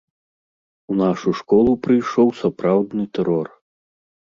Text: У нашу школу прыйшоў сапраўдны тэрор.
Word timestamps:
У 0.93 0.97
нашу 1.01 1.29
школу 1.41 1.71
прыйшоў 1.85 2.33
сапраўдны 2.41 3.03
тэрор. 3.19 3.47